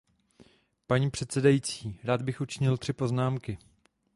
Paní 0.87 1.11
předsedající, 1.11 1.99
rád 2.03 2.21
bych 2.21 2.41
učinil 2.41 2.77
tři 2.77 2.93
poznámky. 2.93 3.57